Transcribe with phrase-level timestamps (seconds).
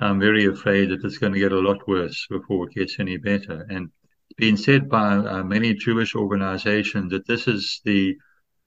[0.00, 3.16] I'm very afraid that it's going to get a lot worse before it gets any
[3.16, 3.66] better.
[3.70, 3.90] And
[4.28, 8.14] it's been said by uh, many Jewish organizations that this is the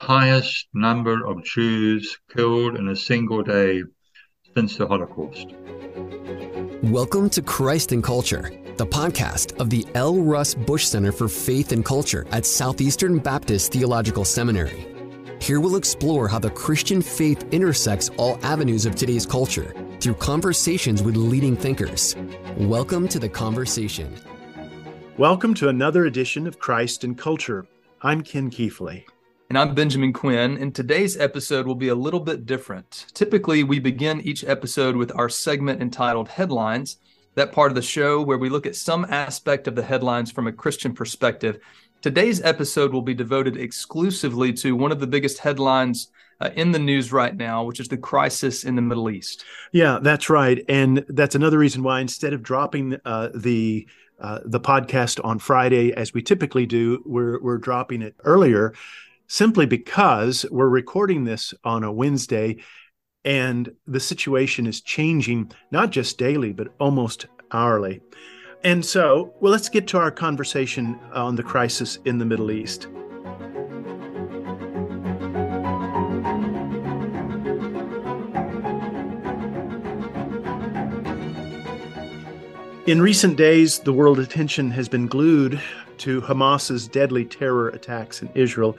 [0.02, 3.84] highest number of Jews killed in a single day
[4.56, 5.54] since the Holocaust.
[6.92, 10.18] Welcome to Christ and Culture, the podcast of the L.
[10.18, 14.88] Russ Bush Center for Faith and Culture at Southeastern Baptist Theological Seminary.
[15.40, 21.04] Here we'll explore how the Christian faith intersects all avenues of today's culture through conversations
[21.04, 22.16] with leading thinkers.
[22.58, 24.12] Welcome to the conversation.
[25.20, 27.68] Welcome to another edition of Christ and Culture.
[28.02, 29.04] I'm Ken Keathley.
[29.50, 30.58] And I'm Benjamin Quinn.
[30.58, 33.06] And today's episode will be a little bit different.
[33.14, 36.98] Typically, we begin each episode with our segment entitled Headlines,
[37.36, 40.48] that part of the show where we look at some aspect of the headlines from
[40.48, 41.60] a Christian perspective.
[42.02, 46.08] Today's episode will be devoted exclusively to one of the biggest headlines
[46.40, 49.46] uh, in the news right now, which is the crisis in the Middle East.
[49.72, 53.88] Yeah, that's right, and that's another reason why instead of dropping uh, the
[54.20, 58.74] uh, the podcast on Friday as we typically do, we're we're dropping it earlier,
[59.28, 62.58] simply because we're recording this on a Wednesday,
[63.24, 68.02] and the situation is changing not just daily but almost hourly.
[68.64, 72.88] And so, well, let's get to our conversation on the crisis in the Middle East.
[82.86, 85.60] In recent days, the world attention has been glued
[86.00, 88.78] to Hamas's deadly terror attacks in Israel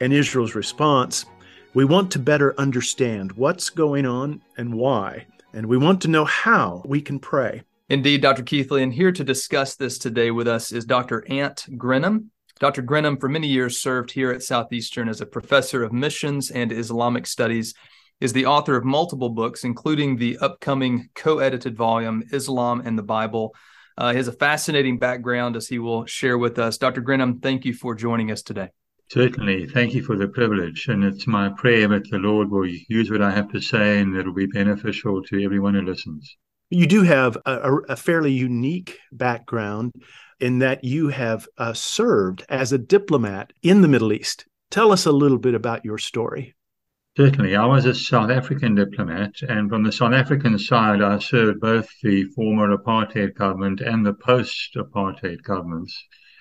[0.00, 1.26] and Israel's response.
[1.74, 6.24] We want to better understand what's going on and why, and we want to know
[6.24, 7.62] how we can pray.
[7.92, 8.42] Indeed, Dr.
[8.42, 11.26] Keathley, and here to discuss this today with us is Dr.
[11.28, 12.30] Ant Greenham.
[12.58, 12.80] Dr.
[12.80, 17.26] Greenham, for many years, served here at Southeastern as a professor of missions and Islamic
[17.26, 17.74] studies
[18.18, 23.02] is the author of multiple books, including the upcoming co edited volume, Islam and the
[23.02, 23.54] Bible.
[23.98, 26.78] Uh, he has a fascinating background, as he will share with us.
[26.78, 27.02] Dr.
[27.02, 28.70] Greenham, thank you for joining us today.
[29.10, 29.66] Certainly.
[29.66, 30.88] Thank you for the privilege.
[30.88, 34.16] And it's my prayer that the Lord will use what I have to say and
[34.16, 36.38] it'll be beneficial to everyone who listens.
[36.72, 39.92] You do have a, a fairly unique background
[40.40, 44.46] in that you have uh, served as a diplomat in the Middle East.
[44.70, 46.54] Tell us a little bit about your story.
[47.14, 47.56] Certainly.
[47.56, 51.90] I was a South African diplomat, and from the South African side, I served both
[52.02, 55.94] the former apartheid government and the post apartheid governments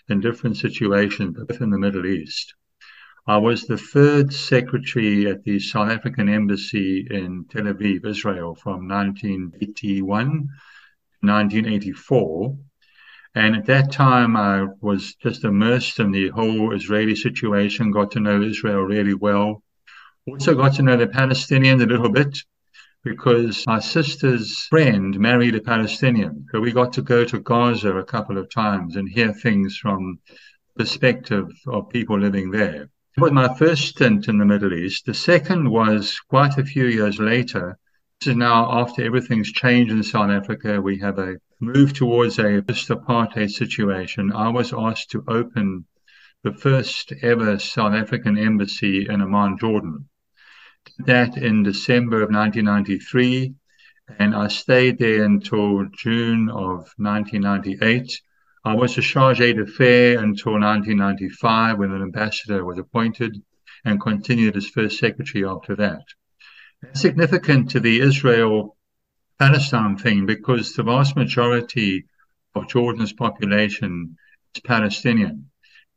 [0.07, 2.53] in different situations, both in the Middle East.
[3.27, 8.87] I was the third secretary at the South African Embassy in Tel Aviv, Israel, from
[8.87, 12.57] 1981 to 1984.
[13.35, 18.19] And at that time, I was just immersed in the whole Israeli situation, got to
[18.19, 19.63] know Israel really well
[20.27, 22.37] also got to know the Palestinians a little bit
[23.03, 26.45] because my sister's friend married a Palestinian.
[26.51, 30.19] So we got to go to Gaza a couple of times and hear things from
[30.77, 32.89] perspective of people living there.
[33.17, 35.05] It was my first stint in the Middle East.
[35.05, 37.77] The second was quite a few years later.
[38.19, 40.81] This is now after everything's changed in South Africa.
[40.81, 44.31] We have a move towards a post-apartheid situation.
[44.31, 45.85] I was asked to open
[46.43, 50.09] the first ever South African embassy in Amman, Jordan
[51.05, 53.53] that in December of 1993,
[54.17, 58.21] and I stayed there until June of 1998.
[58.63, 63.41] I was a charge d'affaires until 1995 when an ambassador was appointed
[63.83, 66.03] and continued as first secretary after that.
[66.81, 68.77] That's significant to the Israel
[69.39, 72.05] Palestine thing because the vast majority
[72.53, 74.17] of Jordan's population
[74.53, 75.49] is Palestinian,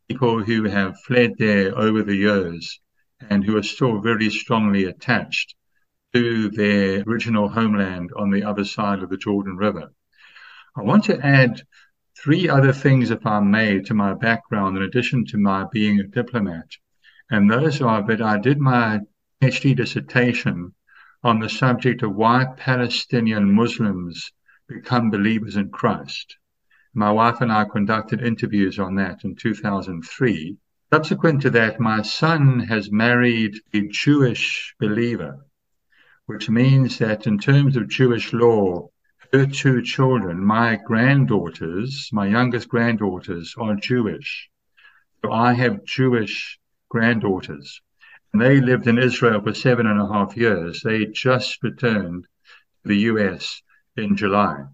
[0.08, 2.80] people who have fled there over the years
[3.28, 5.54] and who are still very strongly attached
[6.14, 9.92] to their original homeland on the other side of the Jordan River.
[10.76, 11.62] I want to add
[12.16, 16.04] three other things, if I may, to my background in addition to my being a
[16.04, 16.68] diplomat.
[17.30, 19.00] And those are that I did my
[19.42, 20.74] PhD dissertation
[21.22, 24.30] on the subject of why Palestinian Muslims
[24.68, 26.36] become believers in Christ.
[26.94, 30.56] My wife and I conducted interviews on that in 2003.
[30.92, 35.44] Subsequent to that, my son has married a Jewish believer,
[36.26, 38.90] which means that in terms of Jewish law,
[39.34, 44.48] her two children, my granddaughters, my youngest granddaughters, are Jewish.
[45.20, 47.80] So I have Jewish granddaughters.
[48.32, 50.82] And they lived in Israel for seven and a half years.
[50.82, 52.28] They just returned
[52.82, 53.60] to the US
[53.96, 54.66] in July.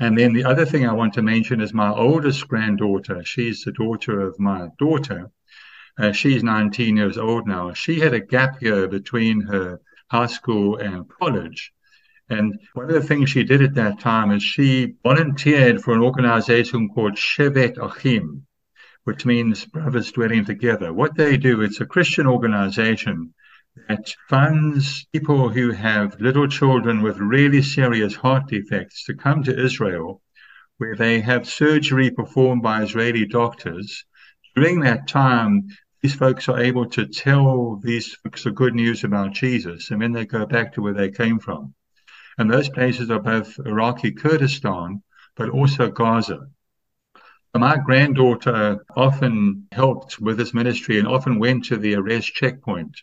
[0.00, 3.22] And then the other thing I want to mention is my oldest granddaughter.
[3.24, 5.30] She's the daughter of my daughter.
[5.96, 7.72] Uh, she's 19 years old now.
[7.74, 9.80] She had a gap year between her
[10.10, 11.72] high school and college.
[12.32, 16.00] And one of the things she did at that time is she volunteered for an
[16.00, 18.46] organization called Shevet Achim,
[19.02, 20.92] which means brothers dwelling together.
[20.92, 23.34] What they do, it's a Christian organization
[23.88, 29.64] that funds people who have little children with really serious heart defects to come to
[29.64, 30.22] Israel,
[30.78, 34.04] where they have surgery performed by Israeli doctors.
[34.54, 35.66] During that time,
[36.00, 40.12] these folks are able to tell these folks the good news about Jesus, and then
[40.12, 41.74] they go back to where they came from.
[42.40, 45.02] And those places are both Iraqi Kurdistan,
[45.36, 46.48] but also Gaza.
[47.54, 53.02] My granddaughter often helped with this ministry and often went to the Erez checkpoint,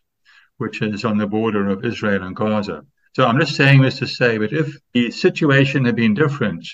[0.57, 2.84] which is on the border of Israel and Gaza.
[3.16, 6.68] So I'm just saying this to say that if the situation had been different,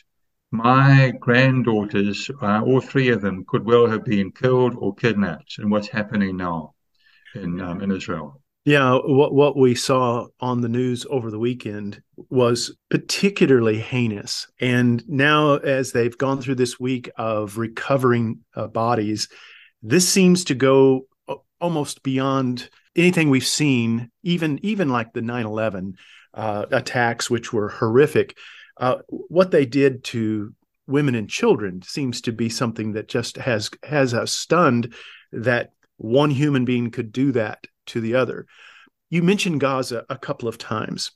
[0.50, 5.70] my granddaughters, uh, all three of them, could well have been killed or kidnapped in
[5.70, 6.76] what's happening now
[7.36, 8.42] in um, in Israel.
[8.66, 14.48] Yeah, what what we saw on the news over the weekend was particularly heinous.
[14.62, 19.28] And now, as they've gone through this week of recovering uh, bodies,
[19.82, 21.08] this seems to go
[21.60, 24.10] almost beyond anything we've seen.
[24.24, 25.96] Even even like the 9/11
[26.34, 28.38] uh, attacks, which were horrific
[28.78, 30.54] uh, what they did to
[30.88, 34.94] women and children seems to be something that just has has us stunned
[35.32, 38.46] that one human being could do that to the other.
[39.10, 41.12] You mentioned Gaza a couple of times.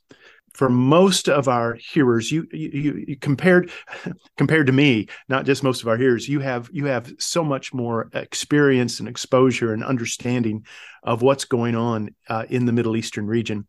[0.54, 3.70] For most of our hearers, you, you, you compared
[4.36, 7.72] compared to me, not just most of our hearers, you have you have so much
[7.72, 10.64] more experience and exposure and understanding
[11.02, 13.66] of what's going on uh, in the Middle Eastern region.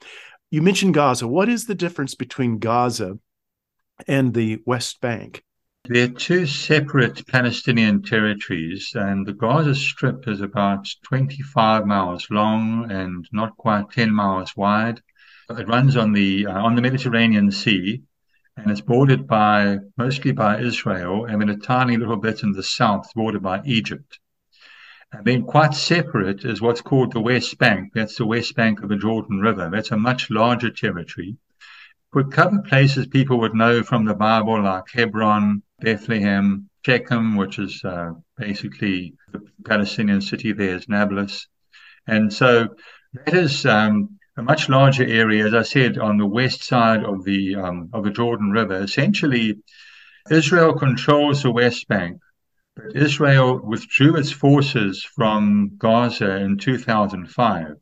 [0.51, 1.27] You mentioned Gaza.
[1.27, 3.19] What is the difference between Gaza
[4.07, 5.43] and the West Bank.
[5.91, 13.27] They're two separate Palestinian territories, and the Gaza Strip is about 25 miles long and
[13.31, 15.01] not quite 10 miles wide.
[15.49, 18.03] It runs on the uh, on the Mediterranean Sea,
[18.55, 22.61] and it's bordered by mostly by Israel, and then a tiny little bit in the
[22.61, 24.19] south, bordered by Egypt.
[25.11, 27.93] And then quite separate is what's called the West Bank.
[27.95, 29.71] That's the West Bank of the Jordan River.
[29.71, 31.37] That's a much larger territory
[32.13, 37.81] would cover places people would know from the Bible, like Hebron, Bethlehem, Shechem, which is
[37.83, 41.47] uh, basically the Palestinian city there is Nablus.
[42.07, 42.69] And so
[43.13, 47.23] that is um, a much larger area, as I said, on the west side of
[47.23, 48.81] the um, of the Jordan River.
[48.81, 49.57] Essentially,
[50.31, 52.19] Israel controls the West Bank,
[52.75, 57.75] but Israel withdrew its forces from Gaza in 2005.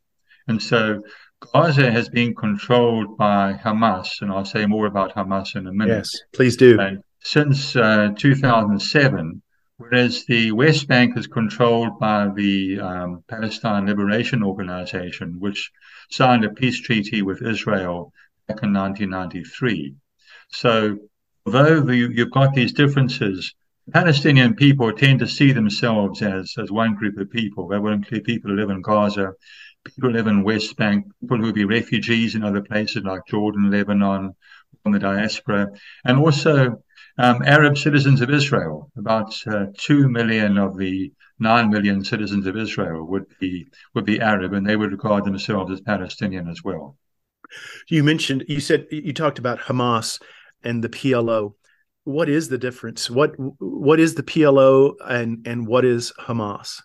[0.48, 1.02] And so
[1.40, 5.98] Gaza has been controlled by Hamas, and I'll say more about Hamas in a minute.
[5.98, 6.80] Yes, please do.
[6.80, 9.42] And since uh, 2007,
[9.76, 15.70] whereas the West Bank is controlled by the um, Palestine Liberation Organization, which
[16.10, 18.14] signed a peace treaty with Israel
[18.48, 19.94] back in 1993.
[20.52, 21.00] So,
[21.46, 23.54] although the, you've got these differences,
[23.92, 27.68] Palestinian people tend to see themselves as, as one group of people.
[27.68, 29.34] That would include people who live in Gaza,
[29.84, 33.28] people who live in West Bank, people who would be refugees in other places like
[33.28, 34.34] Jordan, Lebanon,
[34.82, 35.68] from the diaspora,
[36.06, 36.82] and also
[37.18, 38.92] um, Arab citizens of Israel.
[38.98, 44.22] About uh, two million of the nine million citizens of Israel would be would be
[44.22, 46.98] Arab, and they would regard themselves as Palestinian as well.
[47.88, 50.22] You mentioned, you said you talked about Hamas
[50.64, 51.54] and the PLO.
[52.04, 53.10] What is the difference?
[53.10, 56.82] What what is the PLO and and what is Hamas?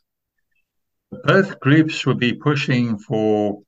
[1.24, 3.62] both groups would be pushing for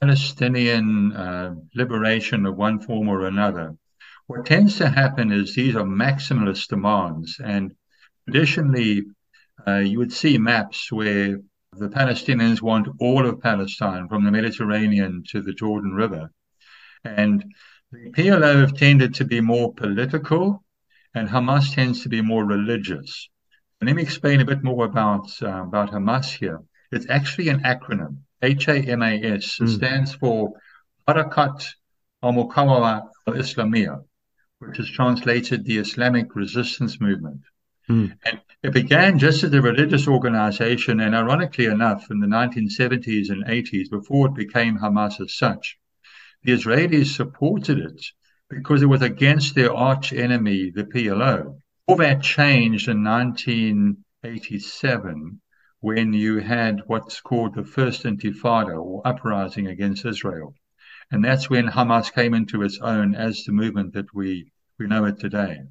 [0.00, 3.76] Palestinian uh, liberation of one form or another.
[4.28, 7.74] What tends to happen is these are maximalist demands, and
[8.26, 9.04] traditionally,
[9.66, 11.40] uh, you would see maps where
[11.72, 16.30] the Palestinians want all of Palestine from the Mediterranean to the Jordan River.
[17.04, 17.42] And
[17.90, 20.62] the PLO have tended to be more political,
[21.14, 23.30] and Hamas tends to be more religious.
[23.80, 26.60] And let me explain a bit more about, uh, about Hamas here.
[26.92, 28.18] It's actually an acronym.
[28.42, 29.68] HAMAS mm.
[29.74, 30.52] stands for
[31.08, 31.66] Harakat
[32.22, 34.04] al-Muqawama al-Islamiyah,
[34.58, 37.40] which is translated the Islamic Resistance Movement.
[37.88, 38.18] Mm.
[38.24, 43.46] And it began just as a religious organization, and ironically enough, in the 1970s and
[43.46, 45.78] 80s, before it became Hamas as such,
[46.42, 48.04] the Israelis supported it
[48.50, 51.60] because it was against their arch enemy, the PLO.
[51.86, 55.40] All that changed in 1987
[55.80, 60.56] when you had what's called the first intifada or uprising against Israel.
[61.10, 65.06] And that's when Hamas came into its own as the movement that we, we know
[65.06, 65.62] it today.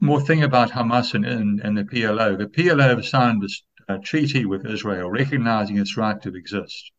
[0.00, 2.38] More thing about Hamas and, and, and the PLO.
[2.38, 3.42] The PLO signed
[3.88, 6.92] a uh, treaty with Israel recognizing its right to exist.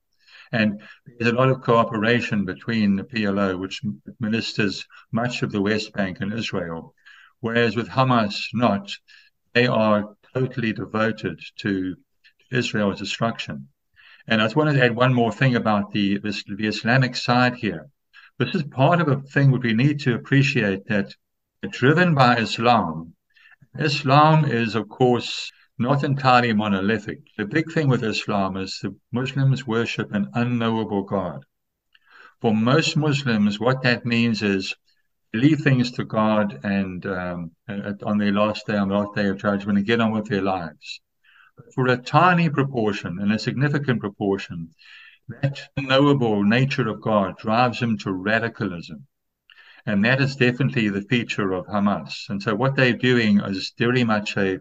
[0.52, 0.82] And
[1.18, 3.82] there's a lot of cooperation between the PLO, which
[4.20, 6.94] ministers much of the West Bank and Israel,
[7.40, 8.92] whereas with Hamas, not.
[9.54, 11.96] They are totally devoted to
[12.52, 13.70] Israel's destruction.
[14.28, 17.90] And I just wanted to add one more thing about the, the Islamic side here.
[18.40, 21.14] This is part of a thing that we need to appreciate that
[21.72, 23.16] driven by Islam,
[23.78, 27.20] Islam is, of course, not entirely monolithic.
[27.38, 31.46] The big thing with Islam is the Muslims worship an unknowable God.
[32.42, 34.76] For most Muslims, what that means is
[35.34, 37.52] leave things to God and um,
[38.04, 40.42] on their last day, on the last day of judgment, and get on with their
[40.42, 41.02] lives.
[41.76, 44.70] For a tiny proportion and a significant proportion,
[45.42, 49.08] that knowable nature of God drives them to radicalism.
[49.86, 52.30] And that is definitely the feature of Hamas.
[52.30, 54.60] And so what they're doing is very much a,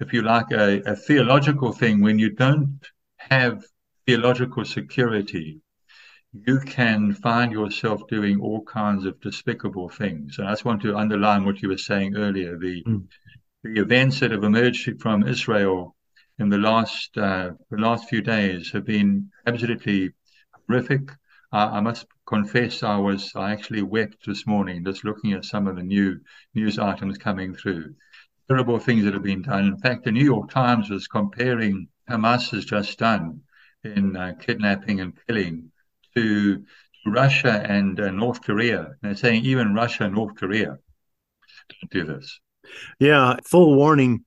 [0.00, 2.00] if you like, a, a theological thing.
[2.00, 2.80] When you don't
[3.16, 3.64] have
[4.06, 5.60] theological security,
[6.32, 10.38] you can find yourself doing all kinds of despicable things.
[10.38, 12.58] And I just want to underline what you were saying earlier.
[12.58, 13.06] The mm.
[13.62, 15.94] the events that have emerged from Israel
[16.38, 20.12] in the last uh, the last few days have been absolutely
[20.66, 21.10] horrific.
[21.54, 25.76] I, must confess, I was I actually wept this morning just looking at some of
[25.76, 26.18] the new
[26.54, 27.94] news items coming through.
[28.48, 29.66] Terrible things that have been done.
[29.66, 33.42] In fact, the New York Times was comparing Hamas has just done
[33.84, 35.70] in uh, kidnapping and killing
[36.16, 36.64] to
[37.06, 38.92] Russia and uh, North Korea.
[39.02, 40.78] They're saying even Russia and North Korea
[41.68, 42.40] don't do this.
[42.98, 44.24] Yeah, full warning.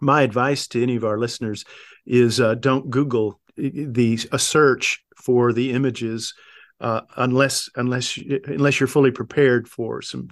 [0.00, 1.64] My advice to any of our listeners
[2.06, 6.34] is uh, don't Google the a search for the images
[6.80, 10.28] uh, unless unless unless you're fully prepared for some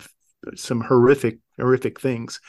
[0.55, 2.41] some horrific horrific things.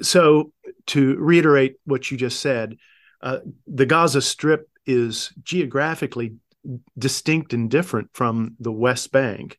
[0.00, 0.52] So
[0.86, 2.76] to reiterate what you just said,
[3.22, 6.36] uh, the Gaza Strip is geographically
[6.98, 9.58] distinct and different from the West Bank.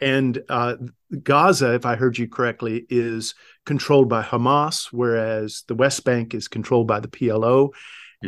[0.00, 0.76] And uh,
[1.22, 6.48] Gaza, if I heard you correctly, is controlled by Hamas, whereas the West Bank is
[6.48, 7.70] controlled by the PLO.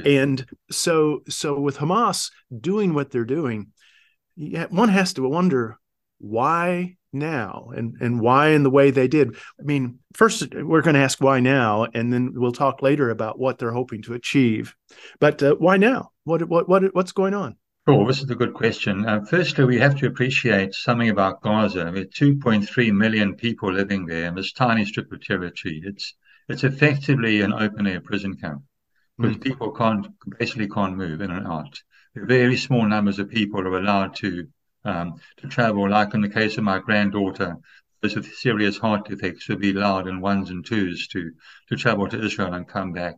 [0.05, 3.69] And so, so with Hamas doing what they're doing,
[4.37, 5.77] one has to wonder
[6.19, 9.37] why now and and why in the way they did.
[9.59, 13.39] I mean, first we're going to ask why now, and then we'll talk later about
[13.39, 14.75] what they're hoping to achieve.
[15.19, 16.11] But uh, why now?
[16.25, 17.57] What what what what's going on?
[17.89, 19.07] Sure, this is a good question.
[19.07, 21.91] Uh, firstly, we have to appreciate something about Gaza.
[21.91, 26.13] With 2.3 million people living there in this tiny strip of territory, it's
[26.51, 28.61] it's effectively an open air prison camp
[29.17, 29.43] because mm.
[29.43, 30.07] people can't
[30.39, 31.81] basically can't move in and out.
[32.15, 34.49] Very small numbers of people are allowed to
[34.85, 35.89] um, to travel.
[35.89, 37.57] Like in the case of my granddaughter,
[38.03, 41.31] those with serious heart defects would be allowed in ones and twos to
[41.71, 43.15] to travel to Israel and come back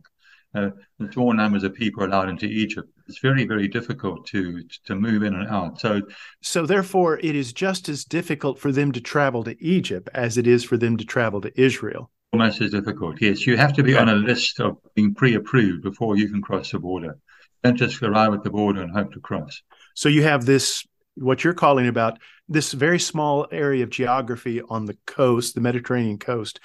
[0.53, 0.69] uh,
[1.11, 2.89] small numbers of people allowed into Egypt.
[3.11, 5.81] It's very, very difficult to to move in and out.
[5.81, 6.01] So,
[6.41, 10.47] so therefore, it is just as difficult for them to travel to Egypt as it
[10.47, 12.09] is for them to travel to Israel.
[12.31, 13.21] Almost as difficult.
[13.21, 16.71] Yes, you have to be on a list of being pre-approved before you can cross
[16.71, 17.17] the border.
[17.65, 19.61] Don't just arrive at the border and hope to cross.
[19.93, 24.85] So you have this what you're calling about this very small area of geography on
[24.85, 26.61] the coast, the Mediterranean coast,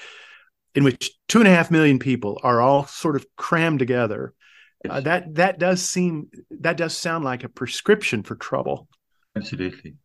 [0.76, 4.34] in which two and a half million people are all sort of crammed together.
[4.88, 8.88] Uh, that that does seem that does sound like a prescription for trouble.
[9.34, 9.96] Absolutely,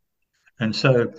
[0.59, 1.11] and so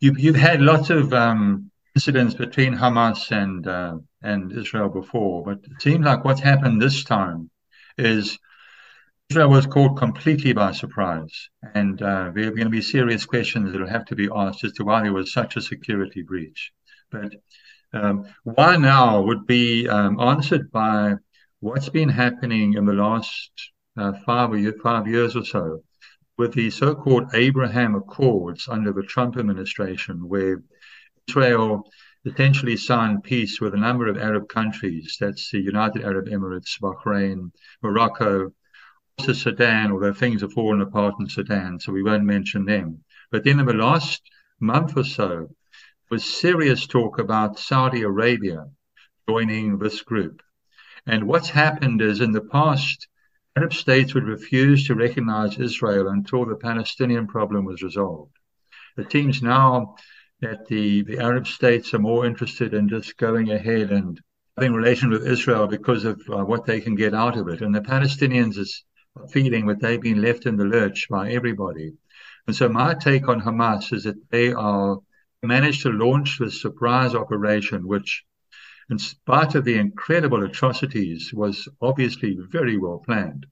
[0.00, 5.58] you've you've had lots of um, incidents between Hamas and uh, and Israel before, but
[5.58, 7.50] it seems like what's happened this time
[7.96, 8.38] is
[9.30, 13.70] Israel was caught completely by surprise, and uh, there are going to be serious questions
[13.70, 16.72] that will have to be asked as to why there was such a security breach.
[17.10, 17.34] But
[17.92, 21.14] um, why now would be um, answered by
[21.60, 23.50] what's been happening in the last
[23.96, 25.82] uh, five, or five years or so
[26.38, 30.62] with the so-called Abraham Accords under the Trump administration, where
[31.28, 31.90] Israel
[32.24, 35.18] essentially signed peace with a number of Arab countries.
[35.20, 37.52] That's the United Arab Emirates, Bahrain,
[37.82, 38.52] Morocco,
[39.18, 43.04] also Sudan, although things have fallen apart in Sudan, so we won't mention them.
[43.30, 44.22] But then in the last
[44.60, 45.48] month or so,
[46.10, 48.64] was serious talk about Saudi Arabia
[49.28, 50.42] joining this group.
[51.10, 53.08] And what's happened is in the past,
[53.56, 58.36] Arab states would refuse to recognize Israel until the Palestinian problem was resolved.
[58.96, 59.96] It seems now
[60.40, 64.20] that the, the Arab states are more interested in just going ahead and
[64.56, 67.60] having relations with Israel because of uh, what they can get out of it.
[67.60, 68.84] And the Palestinians is
[69.32, 71.92] feeling that they've been left in the lurch by everybody.
[72.46, 74.98] And so my take on Hamas is that they are
[75.42, 78.22] managed to launch this surprise operation, which,
[78.90, 83.46] in spite of the incredible atrocities, was obviously very well planned.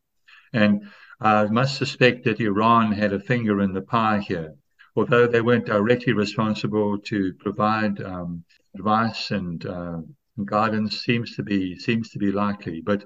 [0.52, 0.88] And
[1.20, 4.54] I must suspect that Iran had a finger in the pie here.
[4.96, 10.00] Although they weren't directly responsible to provide um, advice and uh,
[10.44, 12.80] guidance, seems to be seems to be likely.
[12.80, 13.04] But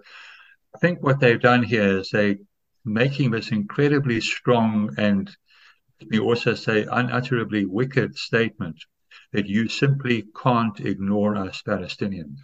[0.74, 2.38] I think what they've done here is they
[2.84, 5.30] making this incredibly strong and
[6.10, 8.76] we also say unutterably wicked statement
[9.32, 12.38] that you simply can't ignore us Palestinians.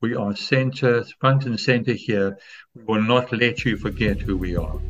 [0.00, 2.38] We are center, front and center here.
[2.74, 4.80] We will not let you forget who we are.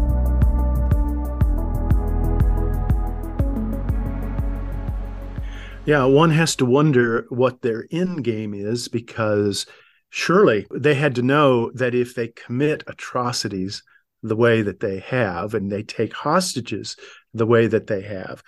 [5.85, 9.65] Yeah, one has to wonder what their end game is because
[10.09, 13.83] surely they had to know that if they commit atrocities
[14.23, 16.95] the way that they have and they take hostages
[17.33, 18.41] the way that they have,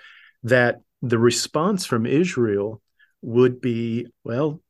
[0.43, 2.81] that the response from Israel
[3.21, 4.61] would be, well,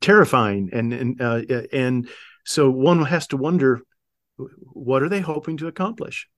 [0.00, 0.70] terrifying.
[0.72, 2.08] And, and, uh, and
[2.44, 3.82] so one has to wonder
[4.36, 6.28] what are they hoping to accomplish?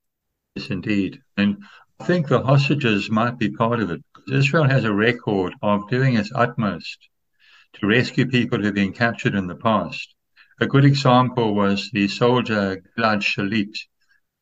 [0.54, 1.20] Yes, indeed.
[1.36, 1.62] And
[2.00, 4.02] I think the hostages might be part of it.
[4.30, 7.08] Israel has a record of doing its utmost
[7.74, 10.14] to rescue people who've been captured in the past.
[10.58, 13.76] A good example was the soldier Gilad Shalit,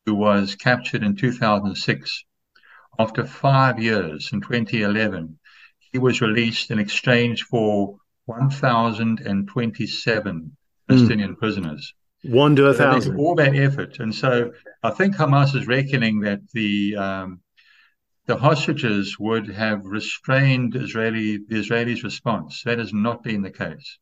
[0.05, 2.23] who was captured in 2006.
[2.97, 5.37] After five years, in 2011,
[5.91, 10.57] he was released in exchange for 1,027
[10.87, 11.37] Palestinian mm.
[11.37, 11.93] prisoners.
[12.23, 13.17] One to a thousand.
[13.17, 13.99] All that effort.
[13.99, 17.41] And so I think Hamas is reckoning that the um,
[18.25, 22.63] the hostages would have restrained Israeli the Israelis' response.
[22.63, 23.99] That has not been the case.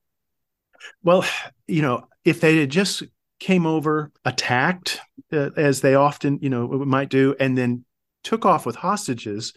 [1.04, 1.26] Well,
[1.68, 3.04] you know, if they had just
[3.40, 5.00] came over, attacked
[5.32, 7.86] uh, as they often, you know, might do, and then
[8.24, 9.54] took off with hostages,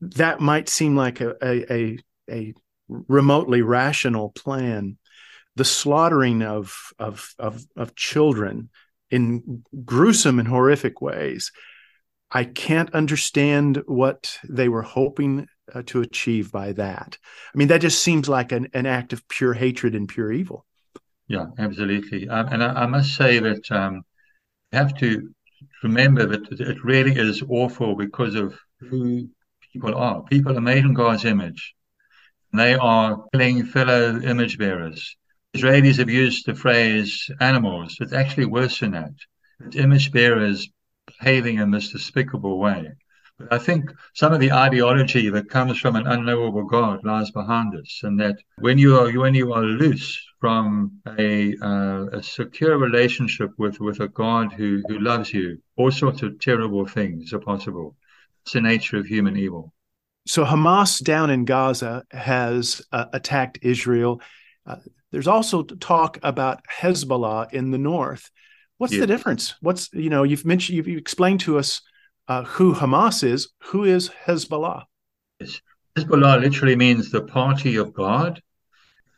[0.00, 1.98] that might seem like a a, a,
[2.30, 2.54] a
[2.88, 4.98] remotely rational plan.
[5.56, 8.70] The slaughtering of of of, of children
[9.10, 11.50] in gruesome and horrific ways
[12.30, 17.18] I can't understand what they were hoping uh, to achieve by that.
[17.54, 20.64] I mean, that just seems like an, an act of pure hatred and pure evil.
[21.28, 22.28] Yeah, absolutely.
[22.28, 24.02] Um, and I, I, must say that um,
[24.72, 25.30] you have to
[25.82, 29.28] remember that it really is awful because of who
[29.72, 30.22] people are.
[30.22, 31.74] People are made in God's image.
[32.52, 35.16] They are killing fellow image bearers.
[35.54, 37.96] Israelis have used the phrase animals.
[38.00, 39.12] It's actually worse than that.
[39.60, 40.68] It's image bearers
[41.06, 42.90] behaving in this despicable way.
[43.38, 47.72] But I think some of the ideology that comes from an unknowable God lies behind
[47.72, 52.78] this, and that when you are when you are loose from a, uh, a secure
[52.78, 57.40] relationship with, with a God who, who loves you, all sorts of terrible things are
[57.40, 57.96] possible.
[58.42, 59.72] It's the nature of human evil.
[60.26, 64.20] So Hamas down in Gaza has uh, attacked Israel.
[64.66, 64.76] Uh,
[65.10, 68.30] there's also talk about Hezbollah in the north.
[68.76, 69.00] What's yeah.
[69.00, 69.54] the difference?
[69.60, 71.80] What's you know you've mentioned you've, you've explained to us
[72.28, 73.48] uh, who Hamas is.
[73.64, 74.84] Who is Hezbollah?
[75.96, 78.42] Hezbollah literally means the party of God,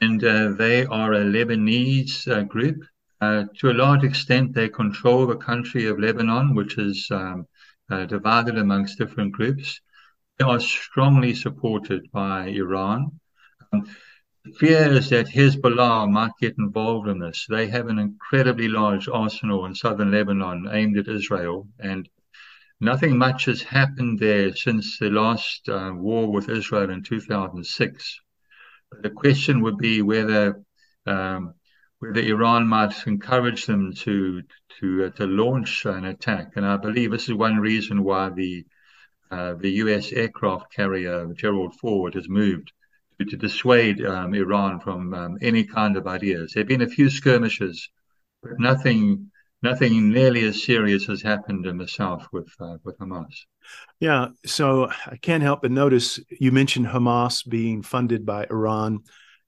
[0.00, 2.84] and uh, they are a Lebanese uh, group.
[3.20, 7.46] Uh, to a large extent, they control the country of Lebanon, which is um,
[7.90, 9.80] uh, divided amongst different groups.
[10.38, 13.20] They are strongly supported by Iran.
[13.72, 13.86] Um,
[14.44, 17.44] the fear is that Hezbollah might get involved in this.
[17.46, 22.08] They have an incredibly large arsenal in southern Lebanon aimed at Israel, and
[22.80, 28.20] nothing much has happened there since the last uh, war with Israel in 2006.
[29.02, 30.62] The question would be whether
[31.06, 31.54] um,
[32.00, 34.42] whether Iran might encourage them to
[34.80, 38.64] to uh, to launch an attack, and I believe this is one reason why the
[39.30, 40.12] uh, the U.S.
[40.12, 42.72] aircraft carrier Gerald Ford has moved
[43.28, 46.52] to dissuade um, Iran from um, any kind of ideas.
[46.52, 47.88] There have been a few skirmishes,
[48.42, 49.30] but nothing,
[49.62, 53.34] nothing nearly as serious has happened in the south with uh, with Hamas.
[53.98, 59.00] Yeah, so I can't help but notice you mentioned Hamas being funded by Iran.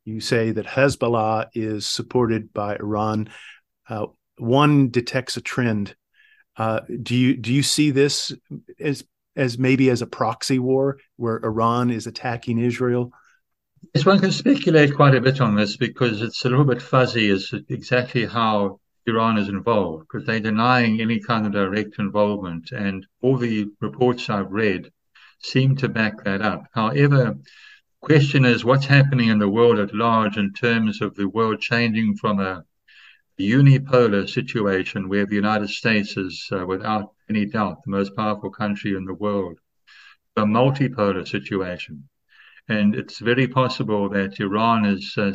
[0.04, 3.30] You say that Hezbollah is supported by Iran.
[3.88, 5.94] Uh, one detects a trend.
[6.56, 8.32] Uh, do you do you see this
[8.78, 13.12] as as maybe as a proxy war where Iran is attacking Israel?
[13.94, 17.30] Yes, one can speculate quite a bit on this because it's a little bit fuzzy
[17.30, 22.70] as exactly how Iran is involved because they're denying any kind of direct involvement.
[22.72, 24.90] And all the reports I've read
[25.40, 26.64] seem to back that up.
[26.72, 27.36] However,
[28.00, 32.16] question is what's happening in the world at large in terms of the world changing
[32.16, 32.64] from a
[33.40, 38.94] unipolar situation where the United States is, uh, without any doubt, the most powerful country
[38.94, 39.58] in the world,
[40.36, 42.08] to a multipolar situation.
[42.68, 45.32] And it's very possible that Iran is uh,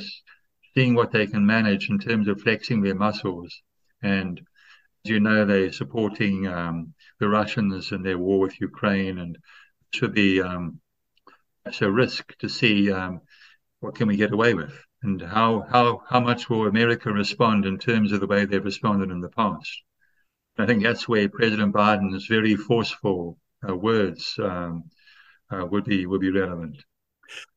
[0.77, 3.63] seeing what they can manage in terms of flexing their muscles.
[4.03, 4.39] And
[5.03, 9.39] as you know, they're supporting um, the Russians in their war with Ukraine, and
[9.91, 10.79] should be um,
[11.65, 13.21] it's a risk to see um,
[13.79, 17.79] what can we get away with and how how how much will America respond in
[17.79, 19.81] terms of the way they've responded in the past.
[20.59, 24.83] I think that's where President Biden's very forceful uh, words um,
[25.49, 26.77] uh, would be would be relevant.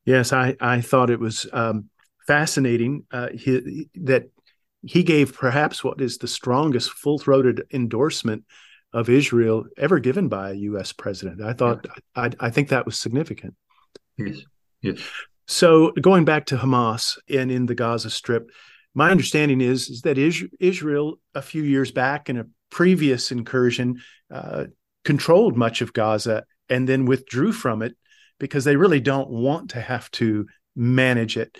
[0.06, 1.90] Yes, I I thought it was um,
[2.30, 4.30] fascinating uh, he, that
[4.82, 8.44] he gave perhaps what is the strongest full throated endorsement
[8.92, 10.92] of Israel ever given by a U.S.
[10.92, 11.42] president.
[11.42, 12.24] I thought yeah.
[12.24, 13.54] I I think that was significant.
[14.16, 14.38] Yes.
[14.80, 15.00] Yes.
[15.48, 18.48] So going back to Hamas and in the Gaza Strip,
[18.94, 24.00] my understanding is, is that Israel a few years back in a previous incursion
[24.32, 24.66] uh,
[25.04, 27.96] controlled much of Gaza and then withdrew from it
[28.38, 31.58] because they really don't want to have to manage it.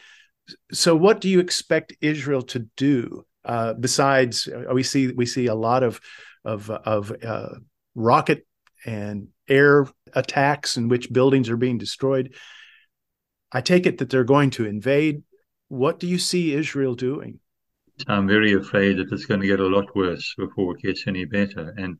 [0.72, 3.24] So, what do you expect Israel to do?
[3.44, 6.00] Uh, besides, uh, we see we see a lot of
[6.44, 7.54] of of uh,
[7.94, 8.46] rocket
[8.84, 12.34] and air attacks in which buildings are being destroyed.
[13.52, 15.22] I take it that they're going to invade.
[15.68, 17.40] What do you see Israel doing?
[18.08, 21.24] I'm very afraid that it's going to get a lot worse before it gets any
[21.24, 21.74] better.
[21.76, 21.98] And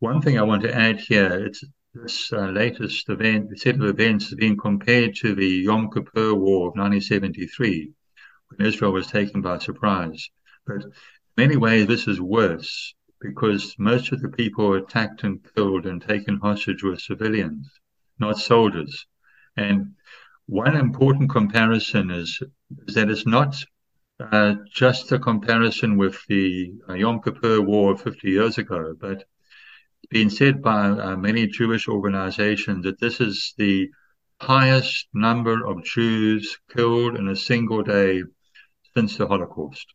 [0.00, 3.84] one thing I want to add here, it's this uh, latest event, the set of
[3.84, 7.92] events has been compared to the Yom Kippur War of 1973,
[8.48, 10.28] when Israel was taken by surprise.
[10.66, 10.92] But in
[11.36, 16.38] many ways, this is worse because most of the people attacked and killed and taken
[16.38, 17.68] hostage were civilians,
[18.18, 19.06] not soldiers.
[19.56, 19.94] And
[20.46, 22.40] one important comparison is,
[22.86, 23.56] is that it's not
[24.20, 29.24] uh, just a comparison with the uh, Yom Kippur War 50 years ago, but
[30.10, 33.88] been said by uh, many Jewish organizations that this is the
[34.40, 38.22] highest number of Jews killed in a single day
[38.96, 39.86] since the Holocaust.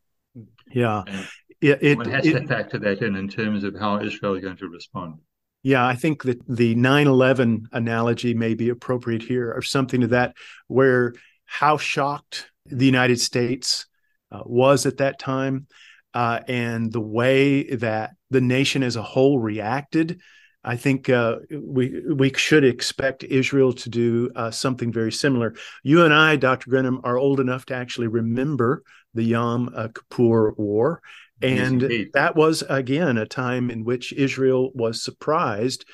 [0.70, 1.02] Yeah.
[1.06, 1.26] And
[1.60, 4.42] it, it, one has it, to factor that in in terms of how Israel is
[4.42, 5.14] going to respond.
[5.62, 10.08] Yeah, I think that the 9 11 analogy may be appropriate here, or something to
[10.08, 10.36] that,
[10.66, 11.14] where
[11.46, 13.86] how shocked the United States
[14.30, 15.66] uh, was at that time
[16.12, 20.20] uh, and the way that the nation as a whole reacted.
[20.62, 25.54] I think uh, we we should expect Israel to do uh, something very similar.
[25.82, 26.70] You and I, Dr.
[26.70, 31.00] Greenham, are old enough to actually remember the Yom Kippur War,
[31.42, 35.84] and yes, that was, again, a time in which Israel was surprised.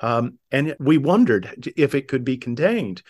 [0.00, 3.02] Um, and we wondered if it could be contained.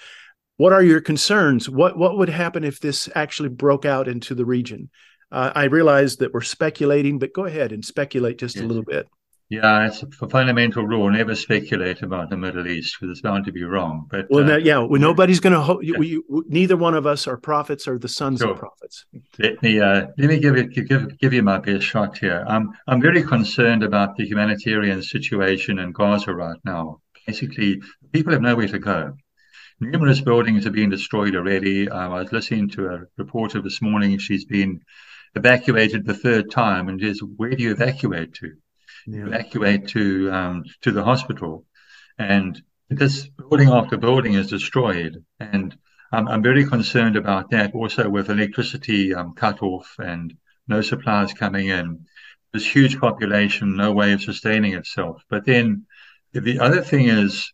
[0.57, 1.69] What are your concerns?
[1.69, 4.91] What, what would happen if this actually broke out into the region?
[5.35, 8.65] Uh, I realize that we're speculating, but go ahead and speculate just yes.
[8.65, 9.09] a little bit.
[9.49, 11.11] Yeah, it's a fundamental rule.
[11.11, 14.07] Never speculate about the Middle East because it's bound to be wrong.
[14.09, 15.61] But well, uh, yeah, well, nobody's going to.
[15.61, 15.99] Ho- yeah.
[15.99, 18.53] we, neither one of us are prophets or the sons sure.
[18.53, 19.07] of prophets.
[19.39, 22.45] Let me uh, let me give you give give you my best shot here.
[22.47, 27.01] I'm I'm very concerned about the humanitarian situation in Gaza right now.
[27.27, 29.15] Basically, people have nowhere to go.
[29.81, 31.89] Numerous buildings are being destroyed already.
[31.91, 34.17] Uh, I was listening to a reporter this morning.
[34.19, 34.81] She's been
[35.35, 38.53] evacuated the third time, and just where do you evacuate to?
[39.07, 39.27] yeah.
[39.27, 41.65] evacuate to um, to the hospital,
[42.19, 45.77] and this building after building is destroyed, and
[46.13, 47.75] I'm, I'm very concerned about that.
[47.75, 50.35] Also, with electricity um, cut off and
[50.69, 52.07] no supplies coming in,
[52.53, 55.23] this huge population, no way of sustaining itself.
[55.29, 55.87] But then
[56.33, 57.53] the other thing is,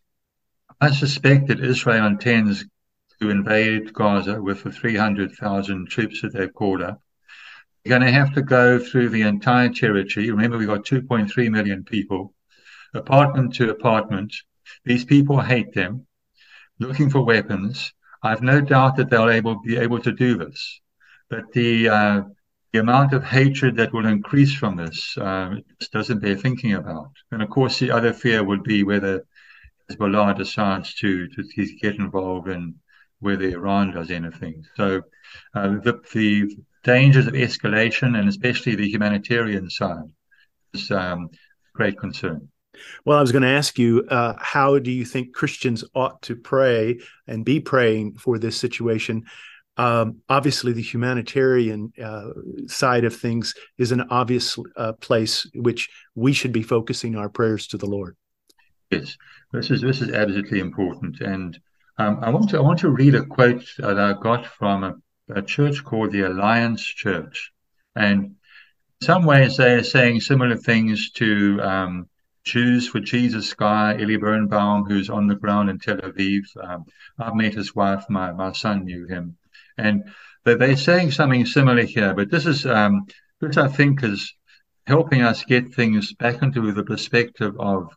[0.79, 2.65] I suspect that Israel intends
[3.19, 7.01] to invade Gaza with the 300,000 troops that they've called up.
[7.83, 10.29] You're going to have to go through the entire territory.
[10.29, 12.33] Remember, we've got 2.3 million people,
[12.93, 14.35] apartment to apartment.
[14.85, 16.05] These people hate them,
[16.79, 17.91] looking for weapons.
[18.21, 20.79] I've no doubt that they'll able, be able to do this.
[21.29, 22.21] But the, uh,
[22.71, 27.11] the amount of hatred that will increase from this uh, just doesn't bear thinking about.
[27.31, 29.25] And of course, the other fear would be whether
[29.89, 32.75] Hezbollah decides to, to get involved in
[33.19, 34.63] whether Iran does anything.
[34.75, 35.01] So
[35.55, 40.11] uh, the, the dangers of escalation and especially the humanitarian side
[40.73, 41.29] is um,
[41.73, 42.47] great concern.
[43.05, 46.35] Well, I was going to ask you, uh, how do you think Christians ought to
[46.35, 49.25] pray and be praying for this situation?
[49.77, 52.29] Um, obviously, the humanitarian uh,
[52.67, 57.67] side of things is an obvious uh, place which we should be focusing our prayers
[57.67, 58.15] to the Lord.
[58.89, 59.17] Yes,
[59.53, 61.57] this is this is absolutely important, and
[61.97, 64.95] um, I want to I want to read a quote that I got from a,
[65.35, 67.51] a church called the Alliance Church,
[67.95, 68.35] and in
[69.03, 72.09] some ways they are saying similar things to um,
[72.43, 76.41] Jews for Jesus guy, Eli Birnbaum, who's on the ground in Tel Aviv.
[76.61, 76.85] Um,
[77.19, 79.37] I've met his wife, my, my son knew him.
[79.77, 80.05] And
[80.43, 83.05] they're saying something similar here, but this is, um,
[83.39, 84.33] this I think is
[84.87, 87.89] helping us get things back into the perspective of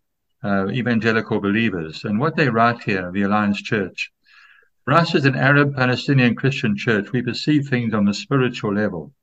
[0.43, 2.05] uh, evangelical believers.
[2.05, 4.13] And what they write here, the Alliance Church,
[4.85, 9.15] for us as an Arab Palestinian Christian church, we perceive things on the spiritual level.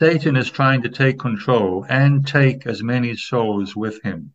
[0.00, 4.32] Satan is trying to take control and take as many souls with him.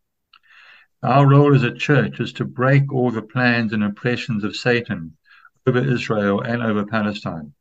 [1.02, 5.18] Our role as a church is to break all the plans and oppressions of Satan
[5.66, 7.54] over Israel and over Palestine.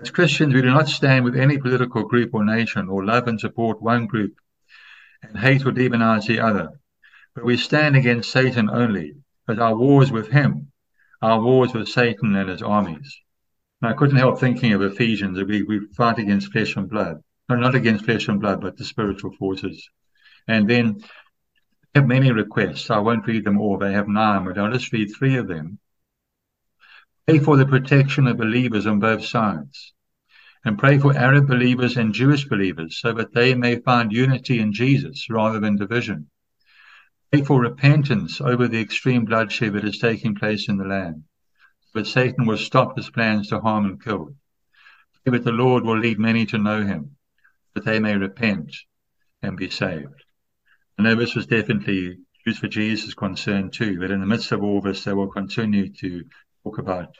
[0.00, 3.38] As Christians, we do not stand with any political group or nation or love and
[3.38, 4.34] support one group
[5.22, 6.80] and hate or demonize the other,
[7.34, 10.72] but we stand against Satan only, as our wars with him,
[11.20, 13.20] our wars with Satan and his armies.
[13.82, 17.22] And I couldn't help thinking of Ephesians we, we fight against flesh and blood.
[17.48, 19.88] No, not against flesh and blood, but the spiritual forces.
[20.46, 21.02] And then
[21.94, 22.90] have many requests.
[22.90, 23.78] I won't read them all.
[23.78, 25.78] They have nine, but I'll just read three of them.
[27.26, 29.92] Pray for the protection of believers on both sides.
[30.64, 34.72] And pray for Arab believers and Jewish believers so that they may find unity in
[34.72, 36.28] Jesus rather than division.
[37.30, 41.24] Pray for repentance over the extreme bloodshed that is taking place in the land
[41.94, 44.34] but Satan will stop his plans to harm and kill.
[45.24, 47.16] But the Lord will lead many to know him,
[47.74, 48.74] that they may repent
[49.42, 50.24] and be saved.
[50.98, 54.62] I know this was definitely used for Jesus' concern too, that in the midst of
[54.62, 56.24] all this, they will continue to
[56.62, 57.14] talk about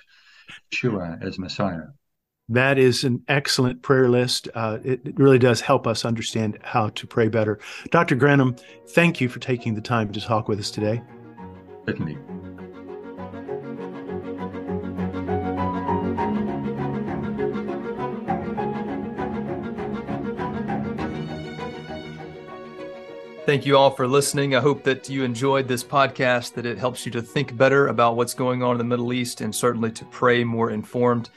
[0.73, 1.89] Yeshua as Messiah.
[2.51, 4.49] That is an excellent prayer list.
[4.55, 7.59] Uh, it, it, really does help us understand how to pray better.
[7.91, 8.17] Dr.
[8.17, 8.59] Greenham,
[8.89, 11.03] thank you for taking the time to talk with us today.
[11.87, 12.17] Certainly.
[23.45, 24.55] Thank you all for listening.
[24.55, 28.17] I hope that you enjoyed this podcast, that it helps you to think better about
[28.17, 31.29] what's going on in the Middle East and certainly to pray more informed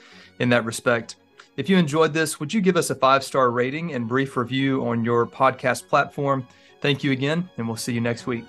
[0.42, 1.16] in that respect.
[1.56, 4.86] If you enjoyed this, would you give us a five star rating and brief review
[4.88, 6.48] on your podcast platform?
[6.82, 8.46] Thank you again, and we'll see you next week.